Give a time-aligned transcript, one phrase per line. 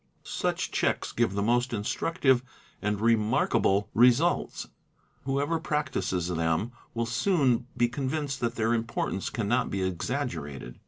[0.21, 2.41] ~ Such checks"&!" give the most instructive
[2.81, 4.67] and remarkable results;
[5.25, 10.79] who ever practises them will soon be convinced that their importance cannot be exaggerated.